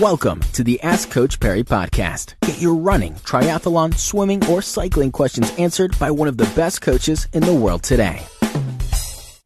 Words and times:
Welcome 0.00 0.38
to 0.52 0.62
the 0.62 0.80
Ask 0.82 1.10
Coach 1.10 1.40
Parry 1.40 1.64
podcast. 1.64 2.34
Get 2.42 2.62
your 2.62 2.76
running, 2.76 3.14
triathlon, 3.14 3.98
swimming, 3.98 4.46
or 4.46 4.62
cycling 4.62 5.10
questions 5.10 5.52
answered 5.58 5.98
by 5.98 6.08
one 6.12 6.28
of 6.28 6.36
the 6.36 6.44
best 6.54 6.82
coaches 6.82 7.26
in 7.32 7.42
the 7.42 7.52
world 7.52 7.82
today. 7.82 8.24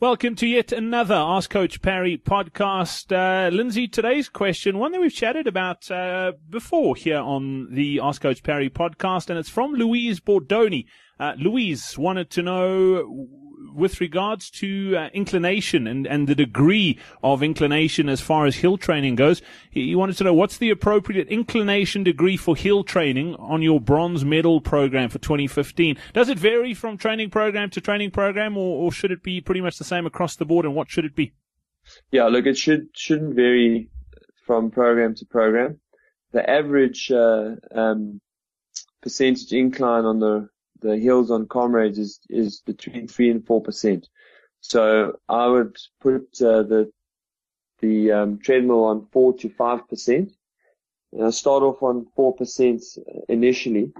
Welcome 0.00 0.34
to 0.34 0.48
yet 0.48 0.72
another 0.72 1.14
Ask 1.14 1.50
Coach 1.50 1.80
Parry 1.82 2.18
podcast. 2.18 3.12
Uh, 3.12 3.54
Lindsay, 3.54 3.86
today's 3.86 4.28
question, 4.28 4.78
one 4.78 4.90
that 4.90 5.00
we've 5.00 5.14
chatted 5.14 5.46
about 5.46 5.88
uh, 5.88 6.32
before 6.48 6.96
here 6.96 7.20
on 7.20 7.72
the 7.72 8.00
Ask 8.02 8.20
Coach 8.20 8.42
Parry 8.42 8.68
podcast, 8.68 9.30
and 9.30 9.38
it's 9.38 9.48
from 9.48 9.74
Louise 9.74 10.18
Bordodey. 10.18 10.86
Uh, 11.20 11.34
Louise 11.38 11.96
wanted 11.96 12.28
to 12.30 12.42
know 12.42 13.28
with 13.74 14.00
regards 14.00 14.50
to 14.50 14.96
uh, 14.96 15.08
inclination 15.12 15.86
and, 15.86 16.06
and 16.06 16.28
the 16.28 16.34
degree 16.34 16.98
of 17.22 17.42
inclination 17.42 18.08
as 18.08 18.20
far 18.20 18.46
as 18.46 18.56
hill 18.56 18.76
training 18.76 19.14
goes, 19.14 19.42
he 19.70 19.94
wanted 19.94 20.16
to 20.16 20.24
know 20.24 20.34
what's 20.34 20.58
the 20.58 20.70
appropriate 20.70 21.28
inclination 21.28 22.02
degree 22.02 22.36
for 22.36 22.56
hill 22.56 22.84
training 22.84 23.34
on 23.36 23.62
your 23.62 23.80
bronze 23.80 24.24
medal 24.24 24.60
program 24.60 25.08
for 25.08 25.18
2015. 25.18 25.96
Does 26.12 26.28
it 26.28 26.38
vary 26.38 26.74
from 26.74 26.96
training 26.96 27.30
program 27.30 27.70
to 27.70 27.80
training 27.80 28.10
program, 28.10 28.56
or, 28.56 28.84
or 28.84 28.92
should 28.92 29.10
it 29.10 29.22
be 29.22 29.40
pretty 29.40 29.60
much 29.60 29.78
the 29.78 29.84
same 29.84 30.06
across 30.06 30.36
the 30.36 30.44
board? 30.44 30.64
And 30.64 30.74
what 30.74 30.90
should 30.90 31.04
it 31.04 31.14
be? 31.14 31.32
Yeah, 32.10 32.26
look, 32.26 32.46
it 32.46 32.56
should 32.56 32.88
shouldn't 32.94 33.34
vary 33.34 33.88
from 34.46 34.70
program 34.70 35.14
to 35.16 35.24
program. 35.26 35.80
The 36.32 36.48
average 36.48 37.10
uh, 37.10 37.56
um, 37.74 38.20
percentage 39.02 39.52
incline 39.52 40.04
on 40.04 40.20
the 40.20 40.48
the 40.80 40.96
hills 40.96 41.30
on 41.30 41.46
comrades 41.46 41.98
is, 41.98 42.20
is 42.28 42.60
between 42.60 43.08
three 43.08 43.30
and 43.30 43.46
four 43.46 43.62
percent. 43.62 44.08
So 44.60 45.18
I 45.28 45.46
would 45.46 45.76
put 46.00 46.40
uh, 46.40 46.62
the 46.62 46.92
the 47.80 48.12
um, 48.12 48.38
treadmill 48.38 48.84
on 48.84 49.06
four 49.12 49.36
to 49.38 49.48
five 49.48 49.88
percent. 49.88 50.32
I 51.20 51.30
start 51.30 51.62
off 51.62 51.82
on 51.82 52.06
four 52.14 52.34
percent 52.34 52.82
initially, 53.28 53.92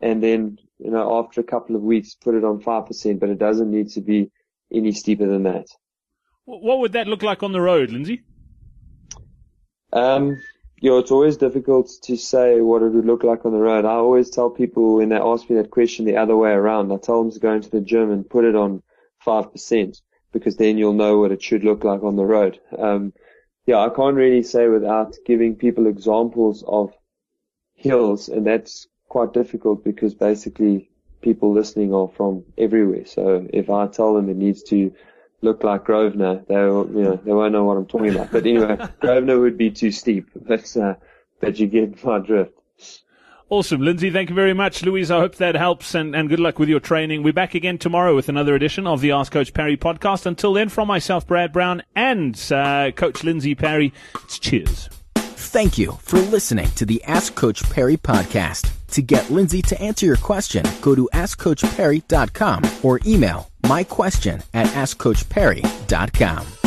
and 0.00 0.22
then 0.22 0.58
you 0.78 0.90
know 0.90 1.18
after 1.18 1.40
a 1.40 1.44
couple 1.44 1.76
of 1.76 1.82
weeks 1.82 2.14
put 2.14 2.34
it 2.34 2.44
on 2.44 2.60
five 2.60 2.86
percent. 2.86 3.20
But 3.20 3.30
it 3.30 3.38
doesn't 3.38 3.70
need 3.70 3.90
to 3.90 4.00
be 4.00 4.30
any 4.72 4.92
steeper 4.92 5.26
than 5.26 5.44
that. 5.44 5.66
What 6.44 6.80
would 6.80 6.92
that 6.92 7.06
look 7.06 7.22
like 7.22 7.42
on 7.42 7.52
the 7.52 7.60
road, 7.60 7.90
Lindsay? 7.90 8.24
Um, 9.92 10.40
you 10.82 10.90
know, 10.90 10.98
it's 10.98 11.12
always 11.12 11.36
difficult 11.36 11.88
to 12.02 12.16
say 12.16 12.60
what 12.60 12.82
it 12.82 12.88
would 12.88 13.06
look 13.06 13.22
like 13.22 13.46
on 13.46 13.52
the 13.52 13.58
road. 13.58 13.84
I 13.84 13.92
always 13.92 14.30
tell 14.30 14.50
people 14.50 14.96
when 14.96 15.10
they 15.10 15.16
ask 15.16 15.48
me 15.48 15.54
that 15.56 15.70
question 15.70 16.04
the 16.04 16.16
other 16.16 16.36
way 16.36 16.50
around. 16.50 16.90
I 16.90 16.96
tell 16.96 17.22
them 17.22 17.30
to 17.30 17.38
go 17.38 17.52
into 17.52 17.70
the 17.70 17.80
gym 17.80 18.10
and 18.10 18.28
put 18.28 18.44
it 18.44 18.56
on 18.56 18.82
5% 19.24 20.02
because 20.32 20.56
then 20.56 20.78
you'll 20.78 20.92
know 20.92 21.20
what 21.20 21.30
it 21.30 21.40
should 21.40 21.62
look 21.62 21.84
like 21.84 22.02
on 22.02 22.16
the 22.16 22.24
road. 22.24 22.58
Um, 22.76 23.12
yeah, 23.64 23.78
I 23.78 23.90
can't 23.90 24.16
really 24.16 24.42
say 24.42 24.66
without 24.66 25.14
giving 25.24 25.54
people 25.54 25.86
examples 25.86 26.64
of 26.66 26.92
hills 27.76 28.28
and 28.28 28.44
that's 28.44 28.88
quite 29.08 29.32
difficult 29.32 29.84
because 29.84 30.14
basically 30.14 30.90
people 31.20 31.52
listening 31.52 31.94
are 31.94 32.08
from 32.08 32.42
everywhere. 32.58 33.06
So 33.06 33.46
if 33.52 33.70
I 33.70 33.86
tell 33.86 34.14
them 34.14 34.28
it 34.28 34.36
needs 34.36 34.64
to 34.64 34.92
look 35.42 35.62
like 35.64 35.84
Grosvenor, 35.84 36.44
they 36.48 36.54
will, 36.54 36.88
you 36.88 37.02
know, 37.02 37.16
they 37.16 37.32
won't 37.32 37.52
know 37.52 37.64
what 37.64 37.76
I'm 37.76 37.86
talking 37.86 38.14
about. 38.14 38.32
But 38.32 38.46
anyway, 38.46 38.78
Grosvenor 39.00 39.40
would 39.40 39.58
be 39.58 39.70
too 39.70 39.90
steep. 39.90 40.30
But, 40.34 40.74
uh, 40.76 40.94
but 41.40 41.58
you 41.58 41.66
get 41.66 42.02
my 42.04 42.18
drift. 42.20 42.52
Awesome. 43.50 43.82
Lindsay, 43.82 44.10
thank 44.10 44.30
you 44.30 44.34
very 44.34 44.54
much. 44.54 44.82
Louise, 44.82 45.10
I 45.10 45.18
hope 45.18 45.34
that 45.34 45.54
helps 45.54 45.94
and, 45.94 46.16
and 46.16 46.30
good 46.30 46.40
luck 46.40 46.58
with 46.58 46.70
your 46.70 46.80
training. 46.80 47.22
We're 47.22 47.34
back 47.34 47.54
again 47.54 47.76
tomorrow 47.76 48.16
with 48.16 48.30
another 48.30 48.54
edition 48.54 48.86
of 48.86 49.02
the 49.02 49.12
Ask 49.12 49.30
Coach 49.30 49.52
Parry 49.52 49.76
podcast. 49.76 50.24
Until 50.24 50.54
then, 50.54 50.70
from 50.70 50.88
myself, 50.88 51.26
Brad 51.26 51.52
Brown, 51.52 51.82
and 51.94 52.34
uh, 52.50 52.92
Coach 52.92 53.24
Lindsay 53.24 53.54
Parry, 53.54 53.92
it's 54.24 54.38
cheers. 54.38 54.88
Thank 55.14 55.76
you 55.76 55.98
for 56.00 56.18
listening 56.18 56.70
to 56.76 56.86
the 56.86 57.04
Ask 57.04 57.34
Coach 57.34 57.62
Parry 57.68 57.98
podcast. 57.98 58.70
To 58.92 59.02
get 59.02 59.30
Lindsay 59.30 59.60
to 59.60 59.78
answer 59.82 60.06
your 60.06 60.16
question, 60.16 60.64
go 60.80 60.94
to 60.94 61.10
askcoachparry.com 61.12 62.62
or 62.82 63.00
email 63.04 63.51
my 63.72 63.82
question 63.84 64.42
at 64.52 64.66
AskCoachParry.com. 64.66 66.61